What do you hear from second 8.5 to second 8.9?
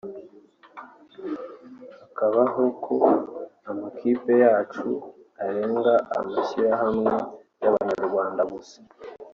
gusa